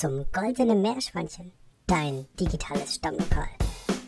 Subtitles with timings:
[0.00, 1.52] zum Goldenen Meerschweinchen,
[1.86, 3.50] dein digitales Stammlokal.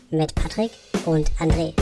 [0.09, 0.71] Mit Patrick
[1.05, 1.75] und André.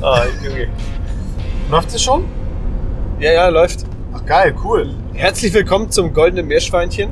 [0.00, 0.70] Ah, Junge.
[1.70, 2.24] Läuft es schon?
[3.18, 3.89] Ja, ja, läuft.
[4.22, 4.94] Ach geil, cool.
[5.14, 7.10] Herzlich willkommen zum Goldenen Meerschweinchen.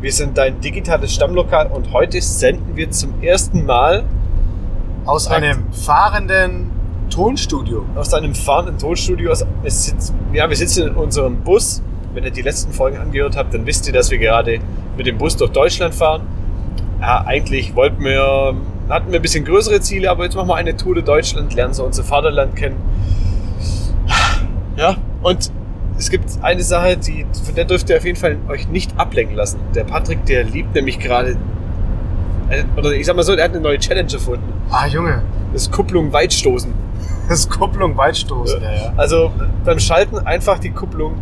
[0.00, 4.04] Wir sind dein digitales Stammlokal und heute senden wir zum ersten Mal
[5.04, 6.70] Aus einem fahrenden
[7.10, 7.84] Tonstudio.
[7.96, 9.30] aus einem fahrenden Tonstudio.
[9.32, 11.82] aus- Wir sitzen, ja, wir sitzen in unserem Bus.
[12.14, 14.58] Wenn ihr die letzten Folgen angehört habt, dann wisst ihr, dass wir gerade
[14.96, 16.22] mit dem Bus durch Deutschland fahren.
[17.00, 18.54] Ja, eigentlich wollten wir,
[18.88, 21.72] hatten wir ein bisschen größere Ziele, aber jetzt machen wir eine Tour durch Deutschland, lernen
[21.74, 22.76] so unser Vaterland kennen.
[24.76, 25.52] Ja, und
[25.98, 29.36] es gibt eine Sache, die, von der dürft ihr auf jeden Fall euch nicht ablenken
[29.36, 29.60] lassen.
[29.74, 31.36] Der Patrick, der liebt nämlich gerade,
[32.48, 34.52] äh, oder ich sag mal so, der hat eine neue Challenge erfunden.
[34.70, 35.22] Ah, Junge.
[35.52, 36.72] Das ist Kupplung weitstoßen.
[37.28, 38.62] Das ist Kupplung weitstoßen.
[38.62, 38.92] Ja, ja.
[38.96, 39.32] Also
[39.64, 41.14] beim Schalten einfach die Kupplung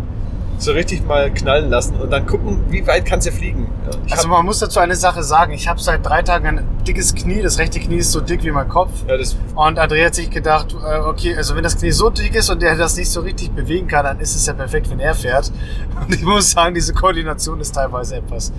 [0.58, 3.68] so richtig mal knallen lassen und dann gucken, wie weit kann sie fliegen.
[3.84, 5.52] Ja, ich Also man muss dazu eine Sache sagen.
[5.52, 7.42] Ich habe seit drei Tagen ein dickes Knie.
[7.42, 8.90] Das rechte Knie ist so dick wie mein Kopf.
[9.06, 9.14] ja,
[9.54, 12.60] Und André hat sich gedacht, äh, okay, also wenn das Knie so dick ist und
[12.60, 15.52] der das nicht so richtig bewegen kann, dann ist es ja perfekt, wenn er fährt.
[16.00, 18.52] Und ich muss sagen, diese Koordination ist teilweise etwas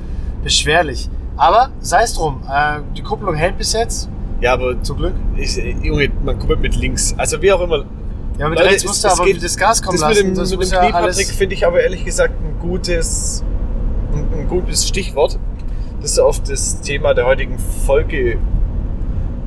[0.44, 1.10] beschwerlich.
[1.38, 4.10] Aber sei es drum, äh, die Kupplung hält bis jetzt,
[4.42, 5.14] ja, aber zum Glück.
[5.36, 7.14] ich, Junge, man kommt mit links.
[7.18, 7.84] Also wie auch immer.
[8.40, 10.28] Ja, mit Leute, rechts musst du aber geht- das Gas kommen das mit lassen.
[10.30, 11.32] dem, das mit dem ja Knie, Patrick, alles...
[11.32, 13.44] finde ich aber ehrlich gesagt ein gutes,
[14.14, 15.38] ein, ein gutes Stichwort,
[16.02, 18.38] das so auf das Thema der heutigen Folge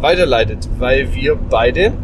[0.01, 1.95] weiterleitet, weil wir beide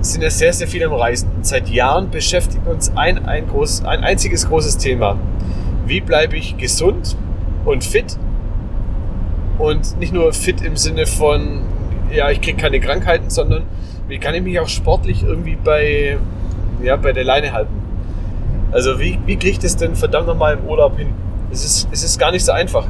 [0.00, 1.28] sind ja sehr, sehr viel am Reisen.
[1.36, 5.18] Und seit Jahren beschäftigt uns ein, ein, groß, ein einziges großes Thema.
[5.84, 7.18] Wie bleibe ich gesund
[7.66, 8.16] und fit?
[9.58, 11.60] Und nicht nur fit im Sinne von,
[12.10, 13.64] ja, ich kriege keine Krankheiten, sondern
[14.10, 16.18] wie kann ich mich auch sportlich irgendwie bei,
[16.82, 17.72] ja, bei der Leine halten?
[18.72, 21.08] Also wie, wie kriege ich das denn verdammt nochmal im Urlaub hin?
[21.52, 22.86] Es ist, es ist gar nicht so einfach.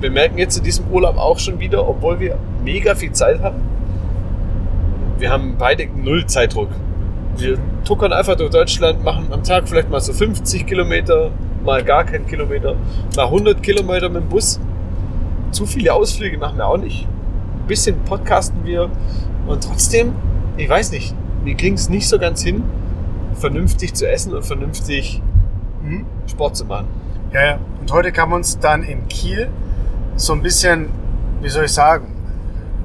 [0.00, 3.60] Wir merken jetzt in diesem Urlaub auch schon wieder, obwohl wir mega viel Zeit haben,
[5.18, 6.68] wir haben beide null Zeitdruck.
[7.36, 11.30] Wir tuckern einfach durch Deutschland, machen am Tag vielleicht mal so 50 Kilometer,
[11.64, 12.76] mal gar keinen Kilometer,
[13.16, 14.60] mal 100 Kilometer mit dem Bus.
[15.50, 17.06] Zu viele Ausflüge machen wir auch nicht.
[17.06, 18.88] Ein bisschen podcasten wir
[19.46, 20.14] und trotzdem,
[20.60, 22.62] ich weiß nicht, wir kriegen es nicht so ganz hin,
[23.34, 25.22] vernünftig zu essen und vernünftig
[25.82, 26.06] Mhm.
[26.26, 26.88] Sport zu machen.
[27.32, 27.58] Ja, ja.
[27.80, 29.48] Und heute kam uns dann in Kiel
[30.16, 30.90] so ein bisschen,
[31.40, 32.14] wie soll ich sagen,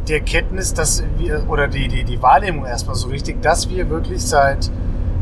[0.08, 4.25] die Erkenntnis, dass wir, oder die, die, die Wahrnehmung erstmal so richtig, dass wir wirklich
[4.25, 4.69] seit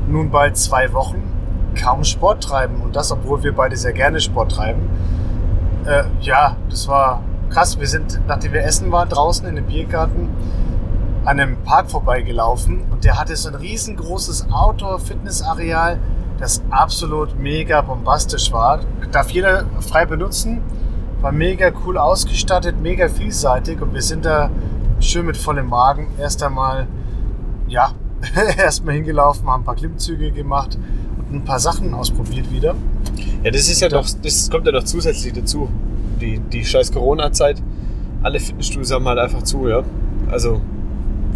[0.08, 1.24] nun bald zwei Wochen
[1.82, 2.82] kaum Sport treiben.
[2.82, 4.82] Und das, obwohl wir beide sehr gerne Sport treiben.
[5.86, 7.80] Äh, ja, das war krass.
[7.80, 10.30] Wir sind, nachdem wir essen waren, draußen in dem Biergarten
[11.26, 16.00] an einem Park vorbeigelaufen und der hatte so ein riesengroßes Outdoor-Fitnessareal,
[16.40, 18.82] das absolut mega bombastisch war.
[19.12, 20.62] Darf jeder frei benutzen,
[21.22, 24.50] war mega cool ausgestattet, mega vielseitig und wir sind da
[25.00, 26.88] schön mit vollem Magen erst einmal,
[27.68, 27.92] ja,
[28.58, 30.78] erstmal hingelaufen, haben ein paar Klimmzüge gemacht
[31.30, 32.76] und ein paar Sachen ausprobiert wieder.
[33.44, 35.70] Ja, das ist ja noch, das kommt ja noch zusätzlich dazu.
[36.20, 37.62] Die, die scheiß Corona-Zeit.
[38.22, 39.84] Alle Fitnessstudios haben halt einfach zu, ja.
[40.30, 40.62] Also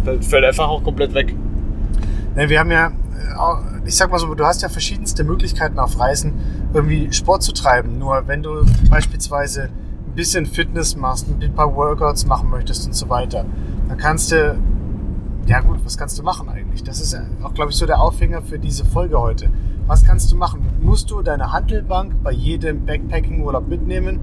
[0.08, 1.34] fällt, fällt einfach auch komplett weg.
[2.34, 2.92] Ne, wir haben ja, äh,
[3.86, 6.34] ich sag mal so, du hast ja verschiedenste Möglichkeiten auf Reisen,
[6.72, 7.98] irgendwie Sport zu treiben.
[7.98, 13.08] Nur wenn du beispielsweise ein bisschen Fitness machst, ein paar Workouts machen möchtest und so
[13.08, 13.44] weiter,
[13.88, 14.58] dann kannst du,
[15.46, 16.82] ja gut, was kannst du machen eigentlich?
[16.82, 19.50] Das ist ja auch, glaube ich, so der Aufhänger für diese Folge heute.
[19.86, 20.66] Was kannst du machen?
[20.82, 24.20] Musst du deine Handelbank bei jedem Backpacking-Urlaub mitnehmen?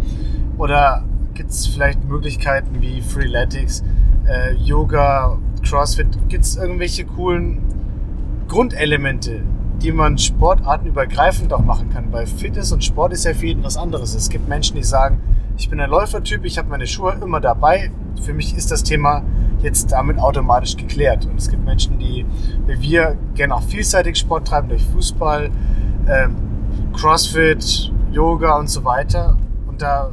[0.59, 1.03] Oder
[1.33, 3.83] gibt es vielleicht Möglichkeiten wie Freeletics,
[4.27, 6.07] äh, Yoga, CrossFit?
[6.29, 7.61] Gibt es irgendwelche coolen
[8.47, 9.41] Grundelemente,
[9.81, 12.11] die man sportartenübergreifend auch machen kann.
[12.11, 14.15] Weil Fitness und Sport ist ja für jeden was anderes.
[14.15, 15.19] Es gibt Menschen, die sagen,
[15.57, 17.91] ich bin ein Läufertyp, ich habe meine Schuhe immer dabei.
[18.21, 19.23] Für mich ist das Thema
[19.61, 21.25] jetzt damit automatisch geklärt.
[21.25, 22.25] Und es gibt Menschen, die,
[22.67, 25.49] wie wir, gerne auch vielseitig Sport treiben durch Fußball,
[26.07, 26.35] ähm,
[26.93, 29.37] Crossfit, Yoga und so weiter.
[29.67, 30.11] Und da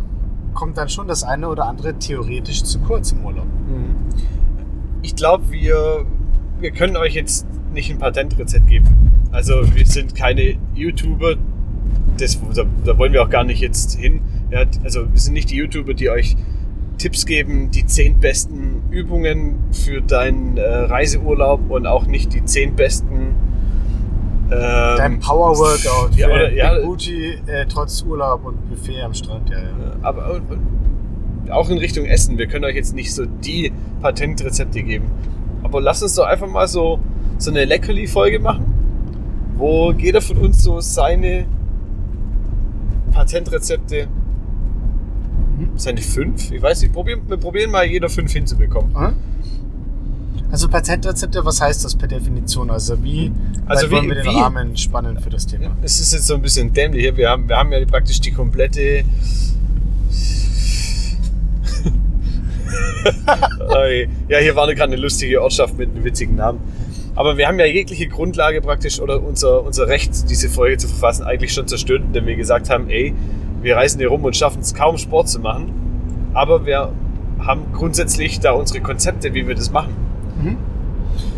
[0.54, 3.46] kommt dann schon das eine oder andere theoretisch zu kurz im Urlaub.
[5.02, 6.06] Ich glaube, wir,
[6.60, 8.86] wir können euch jetzt nicht ein Patentrezept geben.
[9.32, 11.34] Also wir sind keine YouTuber,
[12.18, 14.20] das, da, da wollen wir auch gar nicht jetzt hin.
[14.50, 16.36] Ja, also wir sind nicht die YouTuber, die euch
[16.98, 22.76] Tipps geben, die zehn besten Übungen für deinen äh, Reiseurlaub und auch nicht die zehn
[22.76, 23.34] besten
[24.50, 26.78] Dein Ähm, Power Workout Ja, oder- ja.
[26.80, 29.48] Booty, äh, trotz Urlaub und Buffet am Strand.
[29.48, 29.66] Ja, ja.
[30.02, 32.36] aber und, und auch in Richtung Essen.
[32.36, 33.72] Wir können euch jetzt nicht so die
[34.02, 35.06] Patentrezepte geben.
[35.62, 36.98] Aber lasst uns doch einfach mal so,
[37.38, 38.64] so eine Leckerli-Folge machen,
[39.56, 41.46] wo jeder von uns so seine
[43.12, 44.08] Patentrezepte,
[45.58, 45.68] Mhm.
[45.76, 48.94] seine fünf, ich weiß nicht, probieren, wir probieren mal jeder fünf hinzubekommen.
[48.96, 49.12] Aha.
[50.50, 52.70] Also Patentrezepte, was heißt das per Definition?
[52.70, 53.32] Also wie,
[53.66, 55.70] Also wollen wir den wie- Rahmen spannen für das Thema?
[55.82, 57.16] Es ist jetzt so ein bisschen dämlich hier.
[57.16, 59.04] Wir haben, wir haben ja praktisch die komplette.
[64.28, 66.60] Ja, hier war gerade eine lustige Ortschaft mit einem witzigen Namen.
[67.14, 71.24] Aber wir haben ja jegliche Grundlage praktisch oder unser, unser Recht, diese Folge zu verfassen,
[71.24, 73.14] eigentlich schon zerstört, indem wir gesagt haben, ey,
[73.60, 75.72] wir reisen hier rum und schaffen es kaum Sport zu machen.
[76.32, 76.92] Aber wir
[77.38, 79.94] haben grundsätzlich da unsere Konzepte, wie wir das machen.
[80.42, 80.56] Mhm.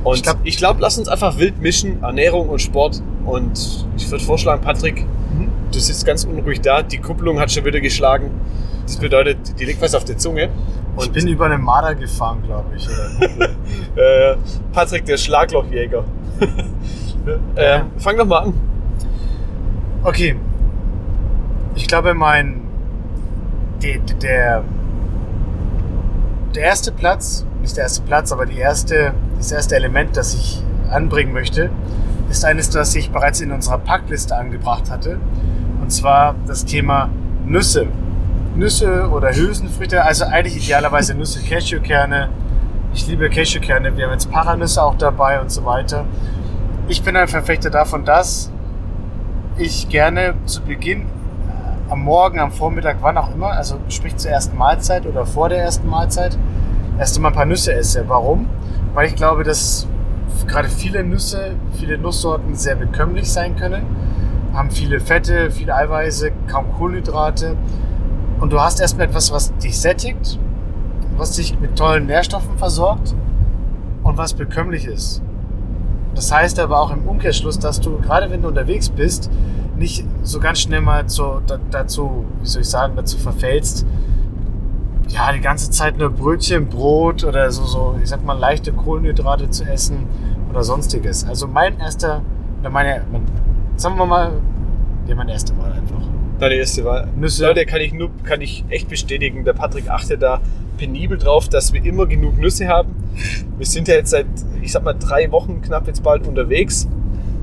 [0.05, 3.03] Und Ich glaub- glaube, lass uns einfach wild mischen, Ernährung und Sport.
[3.25, 5.49] Und ich würde vorschlagen, Patrick, Mhm.
[5.73, 8.31] du sitzt ganz unruhig da, die Kupplung hat schon wieder geschlagen.
[8.87, 10.51] Das bedeutet, die liegt was auf der Zunge.
[10.97, 12.89] Ich Und bin über eine Marder gefahren, glaube ich.
[13.97, 14.37] Äh,
[14.73, 16.05] Patrick, der Schlaglochjäger.
[17.57, 18.55] ähm, fang doch mal an.
[20.05, 20.37] Okay.
[21.75, 22.63] Ich glaube, mein.
[23.83, 24.63] Die, der.
[26.55, 30.63] Der erste Platz, nicht der erste Platz, aber die erste, das erste Element, das ich
[30.89, 31.71] anbringen möchte,
[32.31, 35.19] ist eines, das ich bereits in unserer Packliste angebracht hatte.
[35.81, 37.11] Und zwar das Thema
[37.45, 37.89] Nüsse.
[38.55, 42.29] Nüsse oder Hülsenfrüchte, also eigentlich idealerweise Nüsse, Cashewkerne.
[42.95, 46.05] Ich liebe Cashewkerne, wir haben jetzt Paranüsse auch dabei und so weiter.
[46.87, 48.53] Ich bin ein Verfechter davon, dass
[49.59, 54.31] ich gerne zu Beginn äh, am Morgen, am Vormittag, wann auch immer, also sprich zur
[54.31, 56.39] ersten Mahlzeit oder vor der ersten Mahlzeit,
[56.97, 58.05] erst einmal ein paar Nüsse esse.
[58.07, 58.49] Warum?
[58.95, 59.89] Weil ich glaube, dass
[60.47, 63.85] gerade viele Nüsse, viele Nusssorten sehr bekömmlich sein können,
[64.53, 67.57] haben viele Fette, viele Eiweiße, kaum Kohlenhydrate.
[68.45, 70.39] Und du hast erstmal etwas, was dich sättigt,
[71.17, 73.15] was dich mit tollen Nährstoffen versorgt
[74.03, 75.23] und was bekömmlich ist.
[76.15, 79.31] Das heißt aber auch im Umkehrschluss, dass du, gerade wenn du unterwegs bist,
[79.79, 83.87] nicht so ganz schnell mal zu, da, dazu, wie soll ich sagen, dazu verfällst,
[85.09, 89.49] ja, die ganze Zeit nur Brötchen, Brot oder so, so, ich sag mal, leichte Kohlenhydrate
[89.49, 90.07] zu essen
[90.51, 91.27] oder sonstiges.
[91.27, 92.21] Also mein erster,
[92.61, 93.23] oder meine, mein,
[93.77, 94.33] sagen wir mal,
[95.07, 96.03] ja, meine erste Wahl einfach.
[96.39, 97.09] Deine erste Wahl.
[97.17, 97.47] Nüsse.
[97.47, 100.41] Leute, kann ich, nur, kann ich echt bestätigen, der Patrick achtet da
[100.77, 102.95] penibel drauf, dass wir immer genug Nüsse haben.
[103.57, 104.27] Wir sind ja jetzt seit,
[104.61, 106.89] ich sag mal, drei Wochen knapp jetzt bald unterwegs.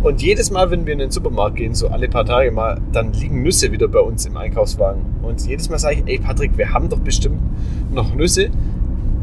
[0.04, 3.14] Und jedes Mal, wenn wir in den Supermarkt gehen, so alle paar Tage mal, dann
[3.14, 5.04] liegen Nüsse wieder bei uns im Einkaufswagen.
[5.22, 7.40] Und jedes Mal sage ich, ey Patrick, wir haben doch bestimmt
[7.94, 8.50] noch Nüsse.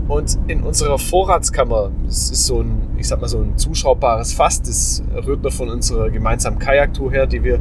[0.06, 4.62] Und in unserer Vorratskammer, das ist so ein, ich sag mal, so ein zuschaubares Fass,
[4.62, 7.56] das rührt noch von unserer gemeinsamen Kajaktour her, die wir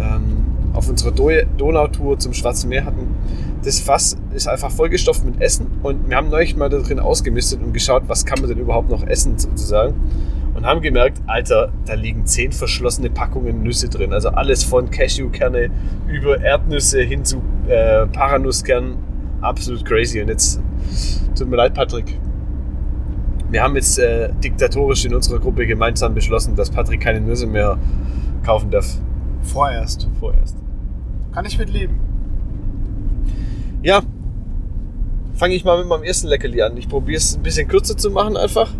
[0.00, 3.08] ähm, auf unserer Do Donautour zum Schwarzen Meer hatten.
[3.64, 7.62] Das Fass ist einfach vollgestopft mit Essen und wir haben neulich mal da drin ausgemistet
[7.62, 9.94] und geschaut, was kann man denn überhaupt noch essen sozusagen.
[10.54, 14.12] Und haben gemerkt, Alter, da liegen zehn verschlossene Packungen Nüsse drin.
[14.12, 15.70] Also alles von Cashewkerne
[16.08, 18.96] über Erdnüsse hin zu äh, Paranusskernen.
[19.40, 20.20] Absolut crazy.
[20.20, 20.60] Und jetzt
[21.36, 22.18] tut mir leid, Patrick.
[23.50, 27.78] Wir haben jetzt äh, diktatorisch in unserer Gruppe gemeinsam beschlossen, dass Patrick keine Nüsse mehr
[28.44, 28.98] kaufen darf.
[29.42, 30.08] Vorerst.
[30.20, 30.61] Vorerst.
[31.32, 31.98] Kann ich mit leben.
[33.82, 34.02] Ja,
[35.34, 36.76] fange ich mal mit meinem ersten Leckerli an.
[36.76, 38.72] Ich probiere es ein bisschen kürzer zu machen einfach.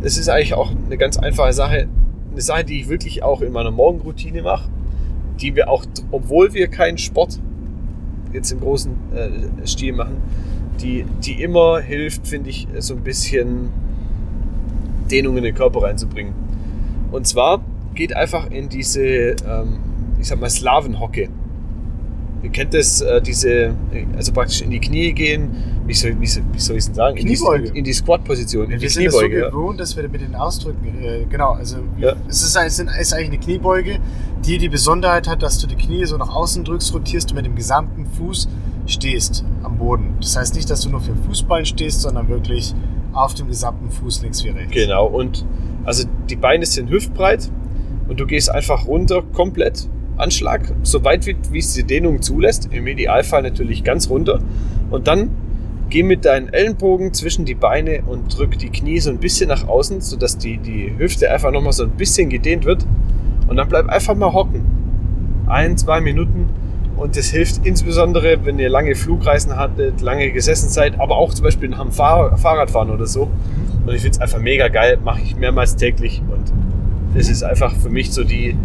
[0.00, 1.88] Es ist eigentlich auch eine ganz einfache Sache.
[2.32, 4.68] Eine Sache, die ich wirklich auch in meiner Morgenroutine mache.
[5.40, 7.38] Die wir auch, obwohl wir keinen Sport
[8.32, 10.16] jetzt im großen äh, Stil machen,
[10.80, 13.70] die, die immer hilft, finde ich, so ein bisschen
[15.10, 16.32] Dehnung in den Körper reinzubringen.
[17.10, 17.60] Und zwar
[17.94, 19.78] geht einfach in diese, ähm,
[20.20, 21.28] ich sag mal, Slavenhocke.
[22.42, 23.74] Ihr kennt das, äh, diese,
[24.16, 25.50] also praktisch in die Knie gehen,
[25.86, 27.16] wie soll, wie soll, wie soll ich es denn sagen?
[27.16, 27.68] In die, Kniebeuge.
[27.76, 29.40] in die Squat-Position, in die Wir sind es so Kniebeuge.
[29.40, 29.50] ja.
[29.50, 32.14] gewohnt, dass wir mit den Ausdrücken, äh, genau, also Ja.
[32.28, 33.98] es ist, es ist eigentlich eine Kniebeuge,
[34.44, 37.46] die die Besonderheit hat, dass du die Knie so nach außen drückst, rotierst und mit
[37.46, 38.48] dem gesamten Fuß
[38.86, 40.14] stehst am Boden.
[40.20, 42.74] Das heißt nicht, dass du nur für den Fußballen stehst, sondern wirklich
[43.12, 44.72] auf dem gesamten Fuß links wie rechts.
[44.72, 45.44] Genau, und
[45.84, 47.50] also die Beine sind hüftbreit
[48.08, 49.88] und du gehst einfach runter, komplett,
[50.20, 54.40] Anschlag, so weit wie, wie es die Dehnung zulässt, im Idealfall natürlich ganz runter
[54.90, 55.30] und dann
[55.90, 59.66] geh mit deinen Ellenbogen zwischen die Beine und drück die Knie so ein bisschen nach
[59.66, 62.86] außen, sodass die, die Hüfte einfach nochmal so ein bisschen gedehnt wird
[63.48, 64.64] und dann bleib einfach mal hocken.
[65.46, 66.50] Ein, zwei Minuten
[66.98, 71.44] und das hilft insbesondere, wenn ihr lange Flugreisen hattet, lange gesessen seid, aber auch zum
[71.44, 73.30] Beispiel am Fahr Fahrradfahren oder so.
[73.86, 76.52] Und ich finde es einfach mega geil, mache ich mehrmals täglich und
[77.18, 78.56] es ist einfach für mich so die,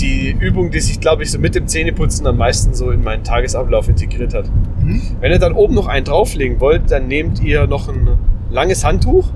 [0.00, 3.24] die Übung, die sich, glaube ich, so mit dem Zähneputzen am meisten so in meinen
[3.24, 4.46] Tagesablauf integriert hat.
[4.82, 5.00] Mhm.
[5.20, 8.08] Wenn ihr dann oben noch einen drauflegen wollt, dann nehmt ihr noch ein
[8.50, 9.28] langes Handtuch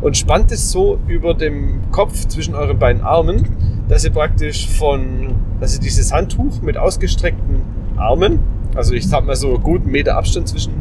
[0.00, 3.46] und spannt es so über dem Kopf zwischen euren beiden Armen,
[3.88, 7.62] dass ihr praktisch von, dass ihr dieses Handtuch mit ausgestreckten
[7.96, 8.40] Armen,
[8.74, 10.72] also ich sag mal so gut einen Meter Abstand zwischen,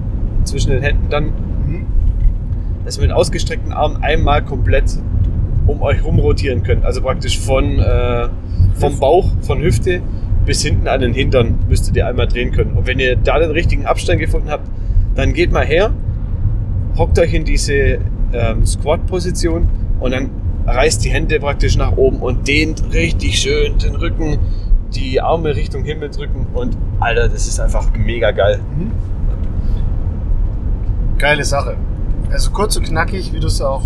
[0.43, 1.25] zwischen den Händen dann,
[1.65, 1.85] Mhm.
[2.83, 4.85] dass ihr mit ausgestreckten Armen einmal komplett
[5.65, 6.85] um euch rum rotieren könnt.
[6.85, 8.27] Also praktisch von, äh,
[8.75, 10.01] vom Bauch, von Hüfte
[10.45, 12.73] bis hinten an den Hintern müsstet ihr einmal drehen können.
[12.73, 14.69] Und wenn ihr da den richtigen Abstand gefunden habt,
[15.15, 15.91] dann geht mal her,
[16.97, 17.99] hockt euch in diese
[18.33, 19.67] ähm, Squat-Position
[19.99, 20.29] und dann
[20.67, 24.39] reißt die Hände praktisch nach oben und dehnt richtig schön den Rücken,
[24.93, 28.59] die Arme Richtung Himmel drücken und Alter, das ist einfach mega geil.
[28.77, 28.91] Mhm.
[31.17, 31.75] Geile Sache.
[32.31, 33.83] Also kurz und knackig, wie du es auch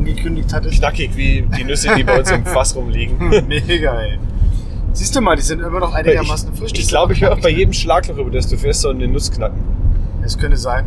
[0.00, 0.78] angekündigt hattest.
[0.78, 3.18] Knackig wie die Nüsse, die bei uns im Fass rumliegen.
[3.48, 4.18] Mega, ey.
[4.92, 6.72] Siehst du mal, die sind immer noch einigermaßen frisch.
[6.74, 9.30] Ich glaube, ich höre auch bei jedem Schlagloch über das du fährst, so eine Nuss
[9.30, 9.62] knacken.
[10.22, 10.86] Es könnte sein.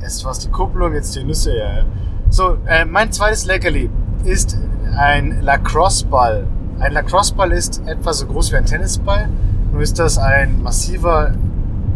[0.00, 1.78] Erst war es die Kupplung, jetzt die Nüsse, ja.
[1.78, 1.84] ja.
[2.30, 3.90] So, äh, mein zweites Leckerli
[4.24, 4.58] ist
[4.96, 6.46] ein Lacrosse-Ball.
[6.78, 9.28] Ein Lacrosse-Ball ist etwa so groß wie ein Tennisball.
[9.72, 11.34] Nur ist das ein massiver,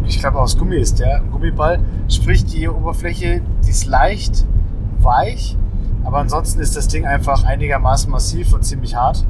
[0.05, 1.79] ich glaube aus Gummi ist der, ein Gummiball.
[2.09, 4.45] Sprich, die Oberfläche, die ist leicht,
[4.99, 5.57] weich.
[6.03, 9.25] Aber ansonsten ist das Ding einfach einigermaßen massiv und ziemlich hart.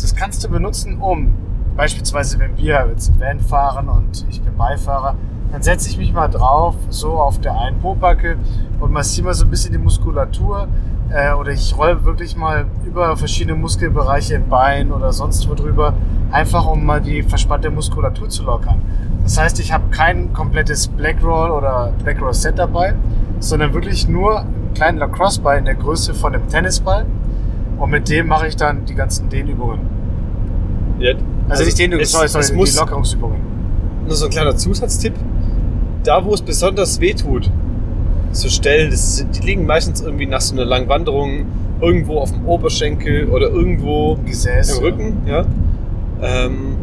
[0.00, 1.32] Das kannst du benutzen, um
[1.76, 5.16] beispielsweise, wenn wir jetzt im Van fahren und ich bin Beifahrer,
[5.52, 8.36] dann setze ich mich mal drauf, so auf der einen Pobacke
[8.78, 10.68] und massiere mal so ein bisschen die Muskulatur.
[11.10, 15.94] Äh, oder ich rolle wirklich mal über verschiedene Muskelbereiche im Bein oder sonst wo drüber,
[16.30, 18.80] einfach um mal die verspannte Muskulatur zu lockern.
[19.24, 22.94] Das heißt, ich habe kein komplettes Black Roll oder Black Roll Set dabei,
[23.40, 27.06] sondern wirklich nur kleinen Lacrosse-Ball in der Größe von einem Tennisball.
[27.78, 29.80] Und mit dem mache ich dann die ganzen Dehnübungen.
[30.98, 31.14] Ja,
[31.48, 33.36] Also, nicht Dehnübungen, es, sorry, sorry, es die muss Lockerungsübungen.
[34.06, 35.14] nur so ein kleiner Zusatztipp.
[36.04, 37.50] Da, wo es besonders weh tut,
[38.32, 41.46] so Stellen, das die liegen meistens irgendwie nach so einer langen Wanderung
[41.80, 44.76] irgendwo auf dem Oberschenkel oder irgendwo Gesäß.
[44.78, 45.44] im Rücken, ja.
[46.22, 46.76] Ähm,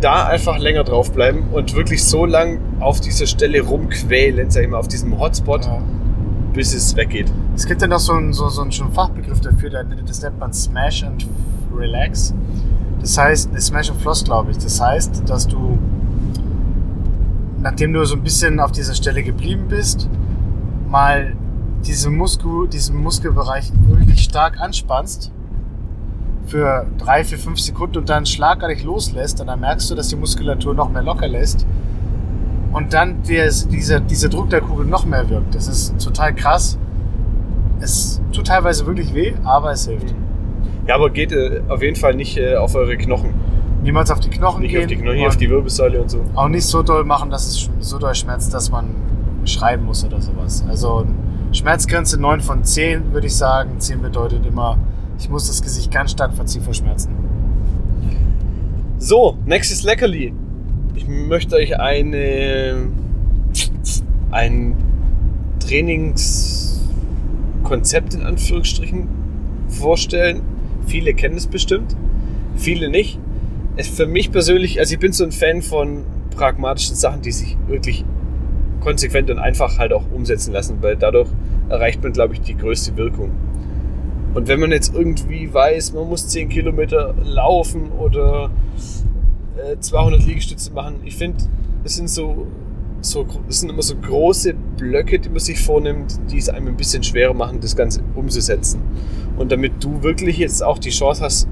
[0.00, 4.78] da einfach länger draufbleiben und wirklich so lang auf dieser Stelle rumquälen, sag ich mal,
[4.78, 5.78] auf diesem Hotspot, Ja.
[6.52, 7.32] Bis es weggeht.
[7.54, 10.52] Es gibt ja noch so einen, so, so einen schon Fachbegriff dafür, das nennt man
[10.52, 11.26] Smash and
[11.74, 12.34] Relax.
[13.00, 14.58] Das heißt, ne, Smash and Floss, glaube ich.
[14.58, 15.78] Das heißt, dass du,
[17.60, 20.08] nachdem du so ein bisschen auf dieser Stelle geblieben bist,
[20.88, 21.34] mal
[21.84, 25.32] diesen, Muskel, diesen Muskelbereich wirklich stark anspannst
[26.46, 30.16] für drei, vier, fünf Sekunden und dann schlagartig loslässt, und dann merkst du, dass die
[30.16, 31.66] Muskulatur noch mehr locker lässt
[32.72, 35.54] und dann der, dieser, dieser Druck der Kugel noch mehr wirkt.
[35.54, 36.78] Das ist total krass.
[37.80, 40.14] Es tut teilweise wirklich weh, aber es hilft.
[40.86, 43.34] Ja, aber geht äh, auf jeden Fall nicht äh, auf eure Knochen.
[43.82, 44.82] Niemals auf die Knochen Nicht gehen.
[44.82, 46.20] auf die Knochen, und auf die Wirbelsäule und so.
[46.34, 48.94] auch nicht so doll machen, dass es so doll schmerzt, dass man
[49.44, 50.64] schreiben muss oder sowas.
[50.68, 51.04] Also
[51.50, 53.80] Schmerzgrenze 9 von 10 würde ich sagen.
[53.80, 54.78] 10 bedeutet immer,
[55.18, 57.10] ich muss das Gesicht ganz stark verziehen vor Schmerzen.
[58.98, 60.32] So, nächstes Leckerli.
[60.94, 62.90] Ich möchte euch eine,
[64.30, 64.76] ein
[65.58, 69.08] Trainingskonzept in Anführungsstrichen
[69.68, 70.42] vorstellen.
[70.86, 71.96] Viele kennen es bestimmt,
[72.56, 73.18] viele nicht.
[73.76, 76.04] Es für mich persönlich, also ich bin so ein Fan von
[76.36, 78.04] pragmatischen Sachen, die sich wirklich
[78.80, 81.30] konsequent und einfach halt auch umsetzen lassen, weil dadurch
[81.70, 83.30] erreicht man, glaube ich, die größte Wirkung.
[84.34, 88.50] Und wenn man jetzt irgendwie weiß, man muss 10 Kilometer laufen oder
[89.62, 91.44] äh, 200 Liegestütze machen, ich finde,
[91.84, 92.46] es sind so,
[93.00, 96.76] so, es sind immer so große Blöcke, die man sich vornimmt, die es einem ein
[96.76, 98.80] bisschen schwerer machen, das Ganze umzusetzen.
[99.36, 101.48] Und damit du wirklich jetzt auch die Chance hast,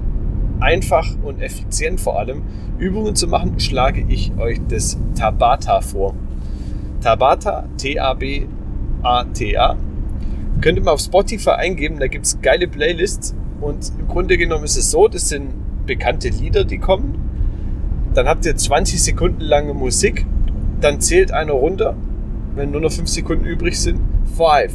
[0.60, 2.42] einfach und effizient vor allem
[2.78, 6.14] Übungen zu machen, schlage ich euch das Tabata vor.
[7.00, 9.76] Tabata, T-A-B-A-T-A.
[10.60, 13.34] Könnt ihr mal auf Spotify eingeben, da gibt es geile Playlists.
[13.60, 15.54] Und im Grunde genommen ist es so, das sind
[15.86, 17.29] bekannte Lieder, die kommen.
[18.14, 20.26] Dann habt ihr 20 Sekunden lange Musik.
[20.80, 21.94] Dann zählt einer runter,
[22.54, 24.00] wenn nur noch 5 Sekunden übrig sind.
[24.36, 24.72] 5,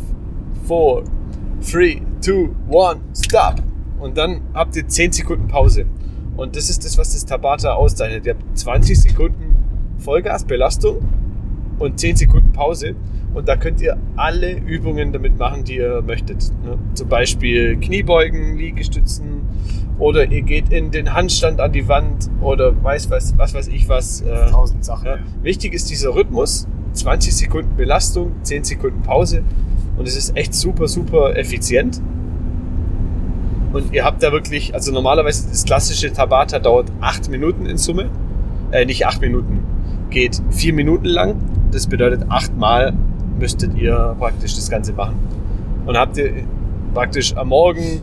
[0.67, 1.03] 4,
[1.71, 3.55] 3, 2, 1, stop.
[3.99, 5.85] Und dann habt ihr 10 Sekunden Pause.
[6.37, 8.25] Und das ist das, was das Tabata auszeichnet.
[8.25, 9.55] Ihr habt 20 Sekunden
[9.99, 10.97] Vollgas, Belastung
[11.79, 12.95] und 10 Sekunden Pause.
[13.35, 16.51] Und da könnt ihr alle Übungen damit machen, die ihr möchtet.
[16.63, 16.77] Ne?
[16.93, 19.41] Zum Beispiel Kniebeugen, Liegestützen
[19.99, 23.87] oder ihr geht in den Handstand an die Wand oder weiß was, was weiß ich
[23.89, 24.21] was.
[24.21, 25.05] Äh, Tausend Sachen.
[25.05, 25.17] ja.
[25.41, 26.67] Wichtig ist dieser Rhythmus.
[26.93, 29.43] 20 Sekunden Belastung, 10 Sekunden Pause.
[29.97, 32.01] Und es ist echt super, super effizient.
[33.73, 38.09] Und ihr habt da wirklich, also normalerweise das klassische Tabata dauert acht Minuten in Summe.
[38.71, 39.59] Äh, nicht acht Minuten,
[40.09, 41.35] geht vier Minuten lang.
[41.71, 42.93] Das bedeutet achtmal
[43.39, 45.15] müsstet ihr praktisch das Ganze machen.
[45.85, 46.31] Und habt ihr
[46.93, 48.01] praktisch am Morgen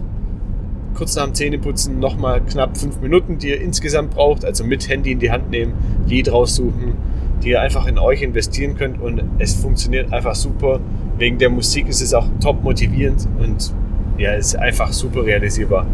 [0.94, 5.12] kurz nach dem Zähneputzen nochmal knapp fünf Minuten, die ihr insgesamt braucht, also mit Handy
[5.12, 5.72] in die Hand nehmen,
[6.06, 6.94] Lied raussuchen,
[7.42, 10.80] die ihr einfach in euch investieren könnt und es funktioniert einfach super.
[11.18, 13.72] Wegen der Musik ist es auch top motivierend und
[14.18, 15.86] ja, ist einfach super realisierbar.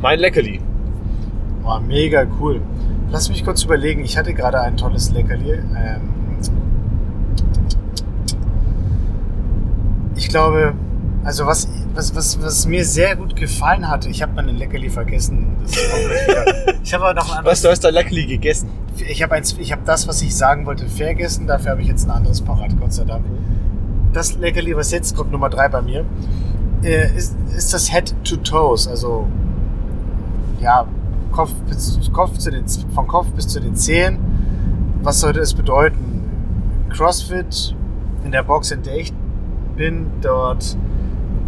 [0.00, 0.60] Mein Leckerli.
[1.64, 2.60] Oh, mega cool.
[3.10, 4.04] Lass mich kurz überlegen.
[4.04, 5.52] Ich hatte gerade ein tolles Leckerli.
[5.52, 6.21] Ähm
[10.22, 10.72] ich glaube,
[11.24, 15.56] also was, was, was, was mir sehr gut gefallen hatte, ich habe meinen Leckerli vergessen.
[16.84, 17.58] Ich habe aber noch ein anderes.
[17.58, 18.68] Was, du hast da Leckerli gegessen?
[19.08, 21.46] Ich habe eins- ich habe das, was ich sagen wollte, vergessen.
[21.46, 23.24] Dafür habe ich jetzt ein anderes parat, Gott sei Dank.
[24.12, 26.04] Das Leckerli, was jetzt kommt, Nummer drei bei mir,
[26.82, 28.88] äh, ist, ist das Head to Toes.
[28.88, 29.26] Also,
[30.60, 30.84] ja,
[31.30, 32.64] Kopf bis, Kopf zu den,
[32.94, 34.18] vom Kopf bis zu den Zehen.
[35.02, 36.24] Was sollte es bedeuten?
[36.90, 37.74] CrossFit,
[38.24, 39.12] in der Box, in der ich
[39.76, 40.76] bin, dort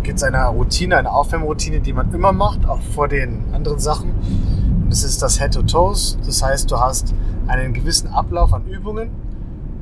[0.03, 4.11] gibt es eine Routine, eine Aufwärmroutine, die man immer macht, auch vor den anderen Sachen.
[4.11, 6.19] Und das ist das Head to Toes.
[6.27, 7.15] Das heißt, du hast
[7.47, 9.11] einen gewissen Ablauf an Übungen,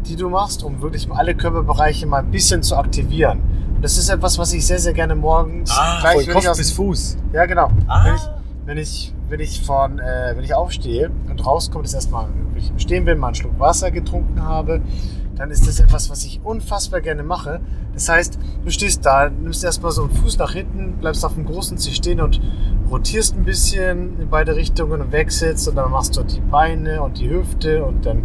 [0.07, 3.41] die du machst, um wirklich alle Körperbereiche mal ein bisschen zu aktivieren.
[3.77, 6.59] Und das ist etwas, was ich sehr, sehr gerne morgens von wenn ich Kopf aus-
[6.59, 7.17] bis Fuß.
[7.33, 7.69] ja, genau.
[7.89, 8.05] Ah.
[8.05, 8.23] Wenn, ich,
[8.67, 12.71] wenn, ich, wenn, ich von, äh, wenn ich aufstehe und rauskomme, das erstmal, wenn ich
[12.71, 14.81] im Stehen bin, mal einen Schluck Wasser getrunken habe,
[15.37, 17.61] dann ist das etwas, was ich unfassbar gerne mache.
[17.95, 21.47] Das heißt, du stehst da, nimmst erstmal so einen Fuß nach hinten, bleibst auf dem
[21.47, 22.41] großen Zeh stehen und
[22.91, 27.19] rotierst ein bisschen in beide Richtungen und wechselst und dann machst du die Beine und
[27.19, 28.25] die Hüfte und dann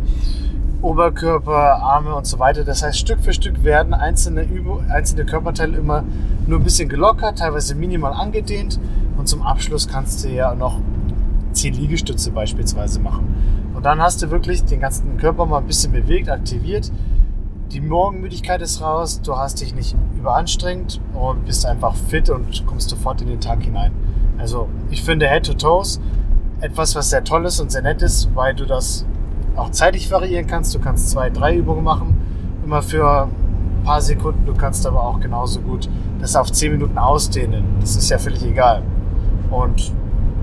[0.81, 2.63] Oberkörper, Arme und so weiter.
[2.63, 6.03] Das heißt, Stück für Stück werden einzelne, Übung, einzelne Körperteile immer
[6.45, 8.79] nur ein bisschen gelockert, teilweise minimal angedehnt.
[9.17, 10.79] Und zum Abschluss kannst du ja noch
[11.53, 13.66] 10 Liegestütze beispielsweise machen.
[13.77, 16.91] Und dann hast du wirklich den ganzen Körper mal ein bisschen bewegt, aktiviert.
[17.71, 22.89] Die Morgenmüdigkeit ist raus, du hast dich nicht überanstrengt und bist einfach fit und kommst
[22.89, 23.91] sofort in den Tag hinein.
[24.39, 26.01] Also ich finde Head to Toes
[26.59, 29.05] etwas, was sehr toll ist und sehr nett ist, weil du das
[29.55, 30.73] auch zeitlich variieren kannst.
[30.73, 32.19] Du kannst zwei, drei Übungen machen,
[32.65, 34.43] immer für ein paar Sekunden.
[34.47, 35.87] Du kannst aber auch genauso gut
[36.19, 37.63] das auf 10 Minuten ausdehnen.
[37.79, 38.81] Das ist ja völlig egal.
[39.51, 39.91] Und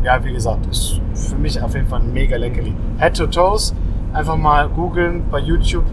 [0.04, 2.74] ja, wie gesagt, ist für mich auf jeden Fall ein mega Leckerli.
[2.98, 3.74] Head to Toes,
[4.12, 5.84] einfach mal googeln bei YouTube.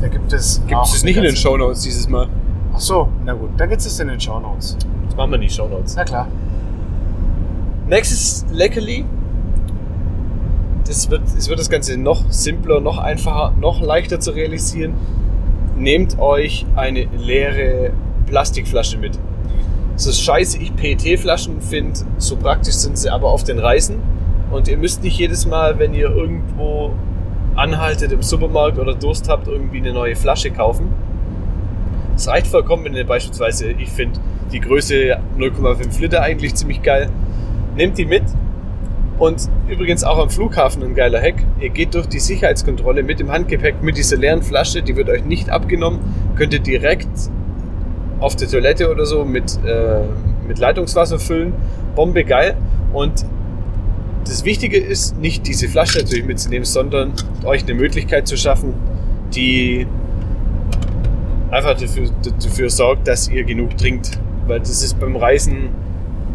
[0.00, 0.60] Da gibt es.
[0.66, 1.50] Gibt es das nicht in den Show?
[1.50, 2.28] Shownotes dieses Mal?
[2.74, 4.76] Ach so, na gut, da gibt es in den Show Notes.
[5.06, 5.94] Das machen wir in die Shownotes.
[5.96, 6.26] Na klar.
[7.86, 9.04] Nächstes Leckerli.
[10.86, 14.94] Das wird, es wird das Ganze noch simpler, noch einfacher, noch leichter zu realisieren.
[15.76, 17.92] Nehmt euch eine leere
[18.26, 19.18] Plastikflasche mit.
[20.00, 24.00] Es ist scheiße, ich PET-Flaschen finde, so praktisch sind sie aber auf den Reisen.
[24.50, 26.94] Und ihr müsst nicht jedes Mal, wenn ihr irgendwo
[27.54, 30.94] anhaltet im Supermarkt oder Durst habt, irgendwie eine neue Flasche kaufen.
[32.16, 37.10] Es reicht vollkommen, wenn ihr beispielsweise, ich finde die Größe 0,5 Liter eigentlich ziemlich geil.
[37.76, 38.24] Nehmt die mit.
[39.18, 41.44] Und übrigens auch am Flughafen ein geiler Hack.
[41.60, 45.26] Ihr geht durch die Sicherheitskontrolle mit dem Handgepäck mit dieser leeren Flasche, die wird euch
[45.26, 46.00] nicht abgenommen.
[46.36, 47.30] Könnt ihr direkt
[48.20, 50.02] auf der Toilette oder so mit, äh,
[50.46, 51.54] mit Leitungswasser füllen.
[51.94, 52.56] Bombe geil.
[52.92, 53.24] Und
[54.24, 57.12] das Wichtige ist, nicht diese Flasche natürlich mitzunehmen, sondern
[57.44, 58.74] euch eine Möglichkeit zu schaffen,
[59.34, 59.86] die
[61.50, 62.10] einfach dafür,
[62.42, 64.18] dafür sorgt, dass ihr genug trinkt.
[64.46, 65.70] Weil das ist beim Reisen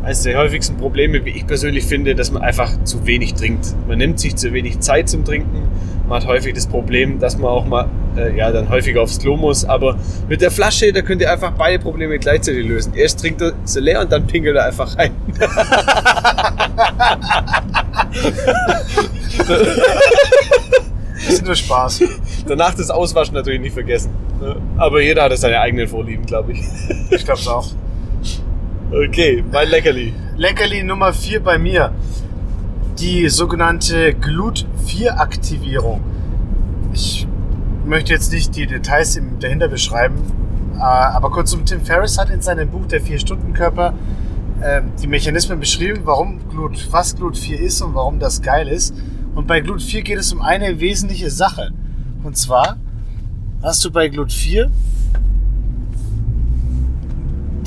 [0.03, 3.75] eines der häufigsten Probleme, wie ich persönlich finde, dass man einfach zu wenig trinkt.
[3.87, 5.63] Man nimmt sich zu wenig Zeit zum Trinken.
[6.07, 9.35] Man hat häufig das Problem, dass man auch mal äh, ja, dann häufiger aufs Klo
[9.35, 9.65] muss.
[9.65, 9.97] Aber
[10.27, 12.93] mit der Flasche, da könnt ihr einfach beide Probleme gleichzeitig lösen.
[12.95, 15.11] Erst trinkt er sie leer und dann pinkelt er einfach rein.
[21.15, 22.03] Das ist nur Spaß.
[22.47, 24.11] Danach das Auswaschen natürlich nicht vergessen.
[24.39, 24.55] ne?
[24.77, 26.61] Aber jeder hat seine eigenen Vorlieben, glaube ich.
[27.09, 27.67] Ich glaube es auch.
[28.91, 30.13] Okay, mein Leckerli.
[30.37, 31.91] Leckerli Nummer 4 bei mir.
[32.99, 36.01] Die sogenannte Glut-4-Aktivierung.
[36.93, 37.27] Ich
[37.85, 40.15] möchte jetzt nicht die Details dahinter beschreiben,
[40.75, 43.93] äh, aber kurzum, Tim Ferriss hat in seinem Buch Der Vier-Stunden-Körper
[44.63, 48.95] ähm, die Mechanismen beschrieben, warum Glut, was Glut 4 ist und warum das geil ist.
[49.35, 51.71] Und bei Glut 4 geht es um eine wesentliche Sache.
[52.23, 52.77] Und zwar
[53.61, 54.71] hast du bei Glut 4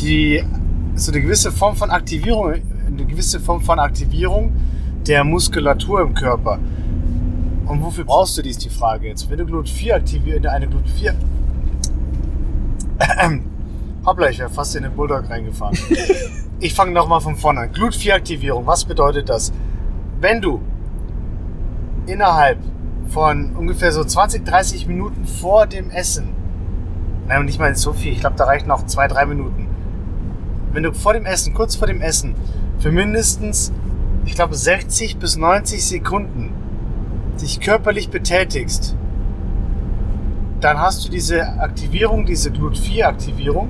[0.00, 0.44] die
[0.94, 2.54] so eine gewisse Form von Aktivierung,
[2.86, 4.52] eine gewisse Form von Aktivierung
[5.06, 6.58] der Muskulatur im Körper.
[7.68, 9.28] Und wofür brauchst du die, ist die Frage jetzt.
[9.30, 11.14] Wenn du Glut 4 aktivierst, eine Glut 4.
[14.06, 15.76] Hoppla, ich wäre fast in den Bulldog reingefahren.
[16.60, 17.72] ich fange nochmal von vorne an.
[17.72, 19.52] Glut-4-Aktivierung, was bedeutet das?
[20.18, 20.62] Wenn du
[22.06, 22.58] innerhalb
[23.08, 26.30] von ungefähr so 20, 30 Minuten vor dem Essen,
[27.26, 29.68] nein, nicht mal so viel, ich glaube, da reichen noch zwei, drei Minuten.
[30.72, 32.34] Wenn du vor dem Essen, kurz vor dem Essen,
[32.78, 33.72] für mindestens,
[34.24, 36.52] ich glaube, 60 bis 90 Sekunden
[37.40, 38.94] dich körperlich betätigst,
[40.60, 43.68] dann hast du diese Aktivierung, diese Glut-4-Aktivierung.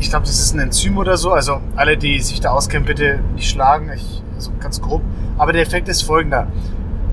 [0.00, 1.32] Ich glaube, das ist ein Enzym oder so.
[1.32, 3.90] Also alle, die sich da auskennen, bitte nicht schlagen.
[3.94, 5.02] Ich, also ganz grob.
[5.38, 6.46] Aber der Effekt ist folgender.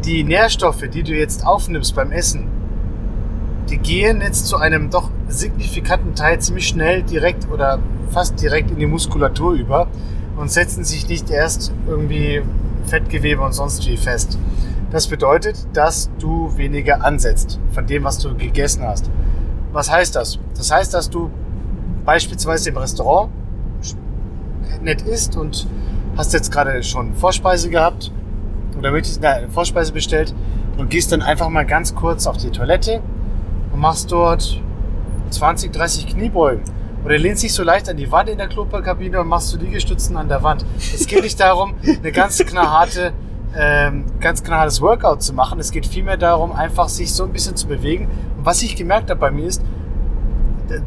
[0.06, 2.48] Die Nährstoffe, die du jetzt aufnimmst beim Essen,
[3.70, 8.80] die gehen jetzt zu einem doch signifikanten Teil ziemlich schnell direkt oder fast direkt in
[8.80, 9.88] die Muskulatur über
[10.38, 12.42] und setzen sich nicht erst irgendwie
[12.86, 14.40] Fettgewebe und sonst wie fest.
[14.92, 19.10] Das bedeutet, dass du weniger ansetzt von dem, was du gegessen hast.
[19.72, 20.40] Was heißt das?
[20.58, 21.30] Das heißt, dass du
[22.06, 23.32] beispielsweise im Restaurant
[24.82, 25.68] nett isst und
[26.18, 28.12] hast jetzt gerade schon Vorspeise gehabt
[28.78, 30.34] oder möchtest eine Vorspeise bestellt
[30.78, 33.02] und gehst dann einfach mal ganz kurz auf die Toilette
[33.72, 34.60] und machst dort
[35.30, 36.64] 20, 30 Kniebeugen.
[37.06, 40.18] Oder lehnst dich so leicht an die Wand in der Klopapierkabine und machst du Liegestützen
[40.18, 40.66] an der Wand.
[40.78, 43.14] Es geht nicht darum, eine ganz knallharte
[43.56, 45.60] ähm, ganz knallhartes Workout zu machen.
[45.60, 48.08] Es geht vielmehr darum, einfach sich so ein bisschen zu bewegen.
[48.38, 49.62] Und was ich gemerkt habe bei mir ist,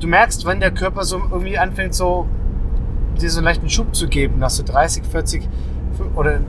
[0.01, 2.27] du merkst, wenn der Körper so irgendwie anfängt, so
[3.21, 5.49] dir so einen leichten Schub zu geben, nach so 30, 40
[6.15, 6.41] oder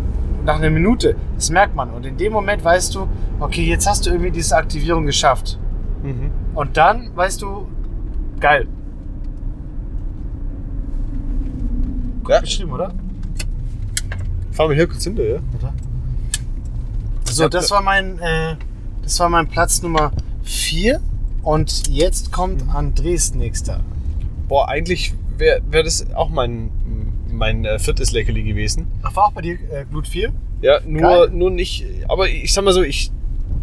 [0.45, 1.15] nach einer Minute.
[1.35, 1.89] Das merkt man.
[1.91, 3.07] Und in dem Moment weißt du,
[3.39, 5.57] okay, jetzt hast du irgendwie diese Aktivierung geschafft.
[6.03, 6.31] Mhm.
[6.53, 7.67] Und dann weißt du,
[8.39, 8.67] geil.
[12.23, 12.39] Gut Ja.
[12.41, 12.91] beschrieben, oder?
[14.51, 15.39] Fahren wir hier kurz hinter, ja?
[17.33, 18.55] So, das war mein, äh,
[19.01, 20.11] das war mein Platz Nummer
[20.43, 20.99] 4.
[21.41, 23.81] Und jetzt kommt Andres nächster.
[24.47, 26.71] Boah, eigentlich wäre wär das auch mein,
[27.29, 28.87] mein äh, viertes Leckerli gewesen.
[29.01, 30.31] Ach, war auch bei dir äh, Glut 4?
[30.61, 31.29] Ja, nur, Geil.
[31.31, 31.85] nur nicht.
[32.07, 33.11] Aber ich sag mal so, ich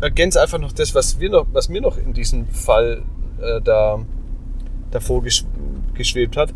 [0.00, 3.02] ergänze einfach noch das, was, wir noch, was mir noch in diesem Fall
[3.40, 4.00] äh, da
[4.90, 5.44] davor gesch
[5.94, 6.52] geschwebt hat.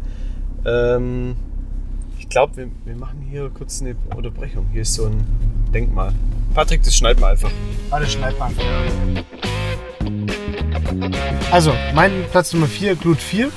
[0.67, 1.37] Ähm,
[2.25, 4.67] ich glaube, wir, wir machen hier kurz eine Unterbrechung.
[4.73, 5.27] Hier ist so ein
[5.75, 6.15] Denkmal.
[6.55, 7.51] Patrick, das schneiden wir einfach.
[7.91, 8.55] Alles schneidet man.
[11.51, 13.51] Also, mein Platz Nummer 4, Glut 4.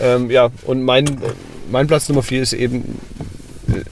[0.00, 1.06] Ähm, ja, und mein,
[1.72, 3.00] mein Platz Nummer 4 ist eben
[3.68, 3.82] äh,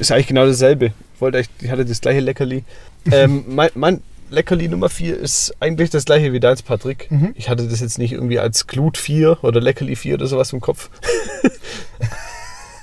[0.00, 0.86] ist eigentlich genau dasselbe.
[1.14, 2.64] Ich wollte eigentlich, ich hatte das gleiche Leckerli.
[3.10, 7.10] Ähm, mein, mein Leckerli Nummer 4 ist eigentlich das gleiche wie deins, Patrick.
[7.10, 7.32] Mhm.
[7.34, 10.60] Ich hatte das jetzt nicht irgendwie als Glut 4 oder Leckerli 4 oder sowas im
[10.60, 10.90] Kopf.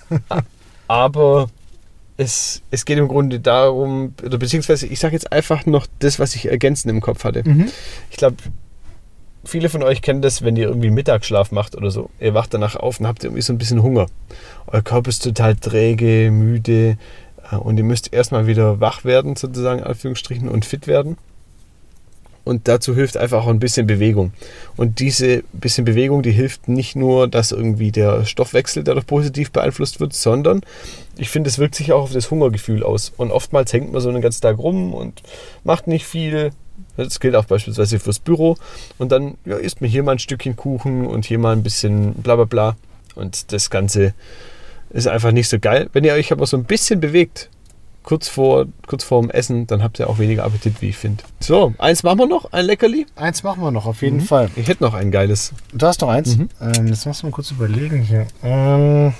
[0.88, 1.50] Aber
[2.18, 6.36] es, es geht im Grunde darum, oder beziehungsweise ich sage jetzt einfach noch das, was
[6.36, 7.48] ich ergänzend im Kopf hatte.
[7.48, 7.70] Mhm.
[8.10, 8.38] Ich glaube,
[9.46, 12.10] viele von euch kennen das, wenn ihr irgendwie Mittagsschlaf macht oder so.
[12.20, 14.08] Ihr wacht danach auf und habt irgendwie so ein bisschen Hunger.
[14.68, 16.98] Euer Körper ist total träge, müde
[17.52, 21.18] äh, und ihr müsst erstmal wieder wach werden, sozusagen, Anführungsstrichen, und fit werden.
[22.48, 24.32] Und dazu hilft einfach auch ein bisschen Bewegung.
[24.78, 30.00] Und diese bisschen Bewegung, die hilft nicht nur, dass irgendwie der Stoffwechsel dadurch positiv beeinflusst
[30.00, 30.62] wird, sondern
[31.18, 33.12] ich finde, es wirkt sich auch auf das Hungergefühl aus.
[33.18, 35.22] Und oftmals hängt man so einen ganzen Tag rum und
[35.66, 36.52] macht nicht viel.
[36.96, 38.56] Das gilt auch beispielsweise fürs Büro.
[38.98, 42.14] Und dann ja, isst man hier mal ein Stückchen Kuchen und hier mal ein bisschen
[42.14, 42.78] bla bla bla.
[43.16, 44.14] Und das Ganze
[44.92, 45.90] ist einfach nicht so geil.
[45.92, 47.50] Wenn ihr euch aber so ein bisschen bewegt,
[48.08, 51.26] kurz vor, kurz vor dem Essen, dann habt ihr auch weniger Appetit, wie ich finde.
[51.42, 53.06] So, eins machen wir noch, ein Leckerli.
[53.18, 54.50] Eins machen wir noch, auf jeden Fall.
[54.56, 55.52] Ich hätte noch ein geiles.
[55.74, 56.38] Du hast noch eins?
[56.38, 56.48] Mhm.
[56.62, 58.26] Ähm, jetzt musst du mal kurz überlegen hier.
[58.42, 59.14] Ähm,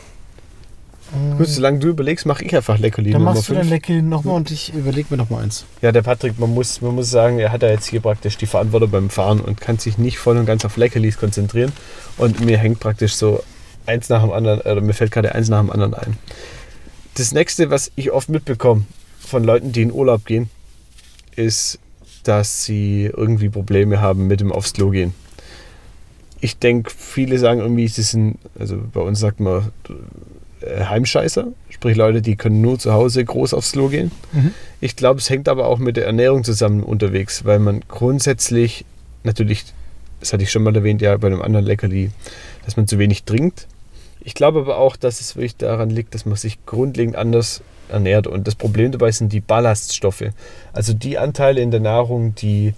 [1.38, 3.74] Gut, solange du überlegst, mache ich einfach Leckerli dann Nummer machst du dein fünf.
[3.74, 5.66] Leckerli nochmal und ich überlege mir noch mal eins.
[5.82, 8.46] Ja, der Patrick, man muss, man muss sagen, er hat ja jetzt hier praktisch die
[8.46, 11.74] Verantwortung beim Fahren und kann sich nicht voll und ganz auf Leckerlis konzentrieren.
[12.18, 13.44] Und mir hängt praktisch so
[13.86, 16.18] eins nach dem anderen, oder mir fällt gerade eins nach dem anderen ein.
[17.18, 18.86] Das nächste, was ich oft mitbekomme
[19.20, 20.52] von Leuten, die in Urlaub gehen,
[21.36, 21.80] ist,
[22.24, 25.16] dass sie irgendwie Probleme haben mit dem aufs Klo gehen.
[26.42, 29.72] Ich denke, viele sagen irgendwie, sie sind, also bei uns sagt man
[30.62, 34.12] äh, Heimscheißer, sprich Leute, die können nur zu Hause groß aufs Klo gehen.
[34.80, 38.86] Ich glaube, es hängt aber auch mit der Ernährung zusammen unterwegs, weil man grundsätzlich,
[39.24, 39.66] natürlich,
[40.20, 42.12] das hatte ich schon mal erwähnt, ja, bei einem anderen Leckerli,
[42.64, 43.66] dass man zu wenig trinkt.
[44.28, 48.28] Ich glaube aber auch, dass es wirklich daran liegt, dass man sich grundlegend anders ernährt.
[48.28, 50.26] Und das Problem dabei sind die Ballaststoffe.
[50.74, 52.74] Also die Anteile in der Nahrung, die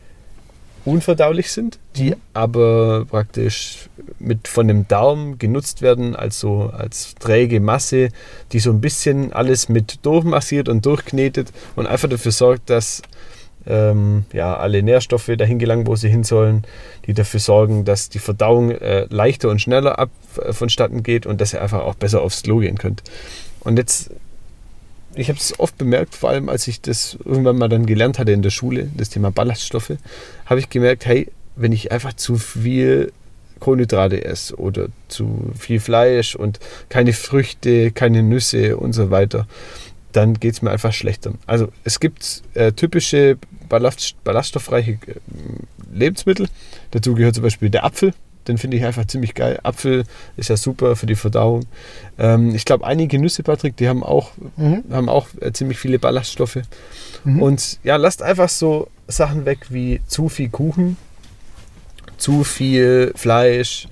[0.85, 8.09] unverdaulich sind, die aber praktisch mit von dem Darm genutzt werden, also als träge Masse,
[8.51, 13.01] die so ein bisschen alles mit durchmassiert und durchknetet und einfach dafür sorgt, dass
[13.69, 16.63] ähm, ja, alle Nährstoffe dahin gelangen, wo sie hin sollen,
[17.05, 20.09] die dafür sorgen, dass die Verdauung äh, leichter und schneller ab,
[20.41, 23.03] äh, vonstatten geht und dass ihr einfach auch besser aufs Klo gehen könnt.
[23.61, 24.09] Und jetzt,
[25.15, 28.31] ich habe es oft bemerkt, vor allem als ich das irgendwann mal dann gelernt hatte
[28.31, 29.93] in der Schule, das Thema Ballaststoffe,
[30.45, 33.11] habe ich gemerkt, hey, wenn ich einfach zu viel
[33.59, 39.47] Kohlenhydrate esse oder zu viel Fleisch und keine Früchte, keine Nüsse und so weiter,
[40.11, 41.33] dann geht es mir einfach schlechter.
[41.45, 44.97] Also es gibt äh, typische Ballast, ballaststoffreiche äh,
[45.93, 46.47] Lebensmittel.
[46.91, 48.13] Dazu gehört zum Beispiel der Apfel.
[48.47, 49.59] Den finde ich einfach ziemlich geil.
[49.61, 51.65] Apfel ist ja super für die Verdauung.
[52.17, 54.83] Ähm, ich glaube, einige Nüsse, Patrick, die haben auch, Mhm.
[54.91, 56.59] haben auch äh, ziemlich viele Ballaststoffe.
[57.25, 57.41] Mhm.
[57.41, 60.97] Und ja, lasst einfach so Sachen weg wie zu viel Kuchen,
[62.17, 63.87] zu viel Fleisch,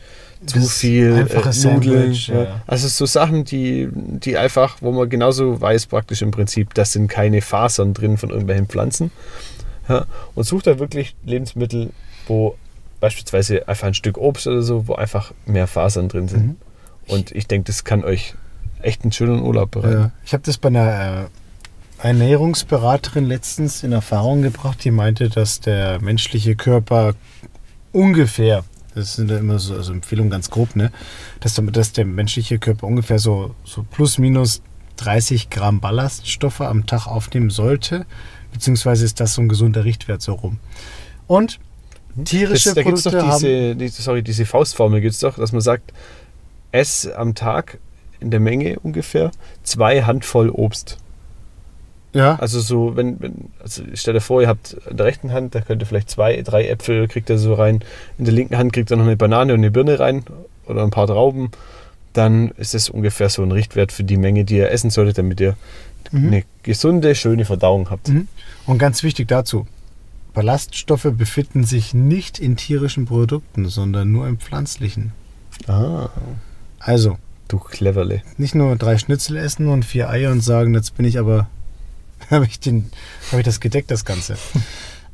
[0.46, 2.14] zu viel äh, Nudeln.
[2.14, 2.62] Ja.
[2.68, 7.08] Also so Sachen, die, die einfach, wo man genauso weiß praktisch im Prinzip, das sind
[7.08, 9.12] keine Fasern drin von irgendwelchen Pflanzen.
[9.90, 10.06] Ja.
[10.36, 11.92] Und sucht da wirklich Lebensmittel,
[12.28, 12.56] wo
[13.00, 16.46] beispielsweise einfach ein Stück Obst oder so, wo einfach mehr Fasern drin sind.
[16.46, 16.56] Mhm.
[17.08, 18.36] Und ich denke, das kann euch
[18.82, 20.02] echt einen schönen Urlaub bereiten.
[20.02, 21.30] Ja, ich habe das bei einer
[22.02, 27.14] äh, Ernährungsberaterin letztens in Erfahrung gebracht, die meinte, dass der menschliche Körper
[27.92, 28.64] ungefähr,
[28.98, 30.92] das sind ja immer so also Empfehlungen ganz grob, ne,
[31.40, 34.62] dass, der- dass der menschliche Körper ungefähr so, so plus minus
[34.98, 38.06] 30 Gramm Ballaststoffe am Tag aufnehmen sollte,
[38.52, 40.58] beziehungsweise ist das so ein gesunder Richtwert so rum.
[41.28, 41.60] Und
[42.26, 42.76] tierische Mhm.
[42.76, 43.40] Das, da Produkte doch haben...
[43.44, 45.94] diese, diese, sorry, diese Faustformel, gibt es doch, dass man sagt,
[46.72, 47.78] ess am Tag
[48.20, 49.32] in der Menge ungefähr
[49.64, 50.98] zwei Handvoll Obst.
[52.18, 55.54] Ja, Also so, wenn, wenn also stell dir vor, ihr habt in der rechten Hand,
[55.56, 57.82] da könnt ihr vielleicht zwei, drei Äpfel, kriegt ihr so rein.
[58.18, 60.24] In der linken Hand kriegt ihr noch eine Banane und eine Birne rein
[60.66, 61.52] oder ein paar Trauben.
[62.14, 65.40] Dann ist das ungefähr so ein Richtwert für die Menge, die ihr essen solltet, damit
[65.40, 65.56] ihr
[66.12, 66.28] Mhm.
[66.28, 68.08] eine gesunde, schöne Verdauung habt.
[68.08, 68.28] Mhm.
[68.66, 69.68] Und ganz wichtig dazu,
[70.34, 75.12] Ballaststoffe befinden sich nicht in tierischen Produkten, sondern nur in pflanzlichen.
[75.68, 76.10] Ah,
[76.80, 77.18] Also,
[77.50, 78.22] du Cleverle.
[78.38, 81.48] nicht nur drei Schnitzel essen und vier Eier und sagen, jetzt bin ich aber,
[82.32, 82.90] habe ich, den-
[83.32, 84.38] habe ich das gedeckt, das Ganze.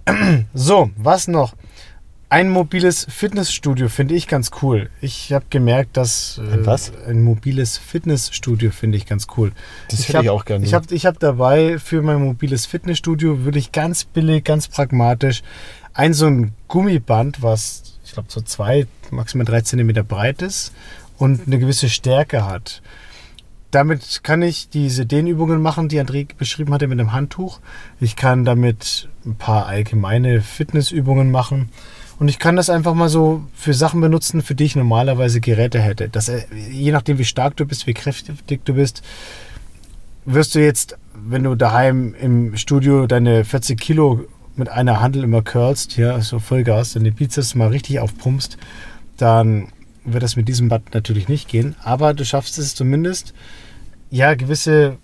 [0.54, 1.54] so, was noch?
[2.30, 4.89] Ein mobiles Fitnessstudio finde ich ganz cool.
[5.02, 6.91] Ich habe gemerkt, dass äh, Ein was?
[7.06, 9.52] ein mobiles Fitnessstudio finde ich ganz cool.
[9.91, 10.65] Das Ich hätte hab- ich auch gerne.
[10.65, 15.43] Ich habe ich hab dabei für mein mobiles Fitnessstudio würde ich ganz billig, ganz pragmatisch
[15.93, 20.73] ein so ein Gummiband, was ich glaube so zwei, maximal drei Zentimeter breit ist
[21.19, 22.82] und eine gewisse Stärke hat.
[23.73, 27.59] Damit kann ich diese Dehnübungen machen, die André beschrieben hatte mit dem Handtuch.
[27.99, 31.69] Ich kann damit ein paar allgemeine Fitnessübungen machen.
[32.19, 35.81] Und ich kann das einfach mal so für Sachen benutzen, für die ich normalerweise Geräte
[35.81, 36.07] hätte.
[36.07, 39.01] Das, äh, je nachdem, wie stark du bist, wie kräftig du bist,
[40.25, 45.41] wirst du jetzt, wenn du daheim im Studio deine 40 Kilo mit einer Handel immer
[45.41, 48.55] curlst, ja, so Vollgas, deine Bizeps mal richtig aufpumpst,
[49.17, 49.69] dann
[50.05, 51.75] wird das mit diesem Band natürlich nicht gehen.
[51.83, 53.33] Aber du schaffst es zumindest,
[54.11, 54.97] ja, gewisse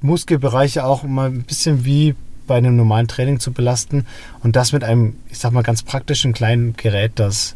[0.00, 2.14] Muskelbereiche auch mal ein bisschen wie
[2.46, 4.06] bei einem normalen Training zu belasten.
[4.40, 7.54] Und das mit einem, ich sag mal, ganz praktischen kleinen Gerät, das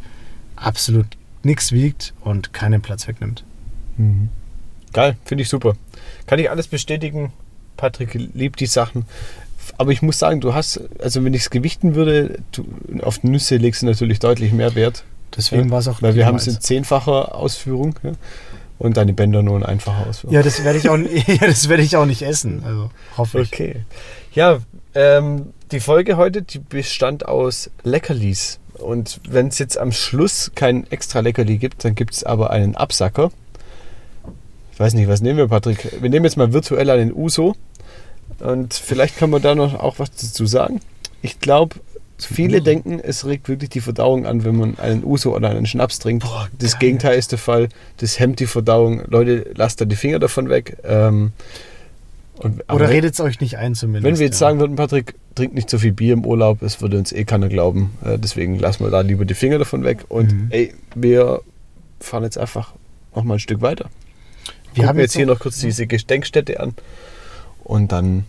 [0.54, 1.06] absolut
[1.42, 3.44] nichts wiegt und keinen Platz wegnimmt.
[3.96, 4.28] Mhm.
[4.92, 5.74] Geil, finde ich super.
[6.26, 7.32] Kann ich alles bestätigen.
[7.76, 9.04] Patrick liebt die Sachen.
[9.78, 12.64] Aber ich muss sagen, du hast, also wenn ich es gewichten würde, du,
[13.02, 15.04] auf Nüsse legst du natürlich deutlich mehr Wert.
[15.34, 18.12] Deswegen Ja, war es auch Weil wir haben es in zehnfacher Ausführung ja,
[18.78, 20.34] und deine Bänder nur in einfacher Ausführung.
[20.34, 22.62] Ja, das werde ich auch, ja, das werde ich auch nicht essen.
[22.64, 23.52] Also hoffe ich.
[23.52, 23.76] Okay.
[24.32, 24.58] Ja,
[24.94, 28.60] ähm, die Folge heute, die bestand aus Leckerlis.
[28.74, 32.76] Und wenn es jetzt am Schluss kein extra Leckerli gibt, dann gibt es aber einen
[32.76, 33.30] Absacker.
[34.72, 36.02] Ich weiß nicht, was nehmen wir, Patrick?
[36.02, 37.56] Wir nehmen jetzt mal virtuell einen Uso.
[38.40, 40.80] Und vielleicht kann man da noch auch was dazu sagen.
[41.22, 41.76] Ich glaube,
[42.18, 45.98] viele denken, es regt wirklich die Verdauung an, wenn man einen Uso oder einen Schnaps
[45.98, 46.24] trinkt.
[46.24, 46.78] Boah, das.
[46.78, 47.68] Gegenteil ist der Fall.
[47.98, 49.02] Das hemmt die Verdauung.
[49.08, 50.78] Leute, lasst da die Finger davon weg.
[50.84, 51.32] Ähm,
[52.38, 54.04] und, Oder redet es euch nicht ein zumindest.
[54.04, 54.48] wenn wir jetzt ja.
[54.48, 57.48] sagen würden, Patrick, trink nicht so viel Bier im Urlaub, es würde uns eh keiner
[57.48, 57.96] glauben.
[58.04, 60.04] Äh, deswegen lassen wir da lieber die Finger davon weg.
[60.08, 60.46] Und Mhm.
[60.50, 61.40] ey, wir
[62.00, 62.74] fahren jetzt einfach
[63.14, 63.84] noch mal ein Stück weiter.
[63.84, 66.74] wir Gucken haben jetzt hier noch kurz diese Gedenkstätte an.
[67.64, 68.24] Und dann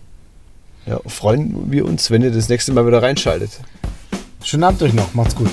[0.88, 3.50] ja, freuen wir uns, wenn ihr das nächste Mal wieder reinschaltet.
[4.42, 5.12] Schönen Abend euch noch.
[5.14, 5.50] Macht's gut.